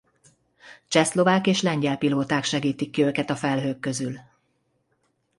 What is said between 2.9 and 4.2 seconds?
ki őket a felhők közül.